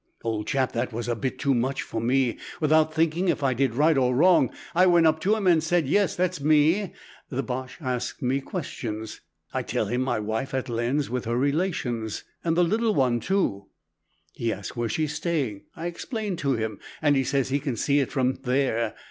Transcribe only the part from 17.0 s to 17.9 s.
he says he can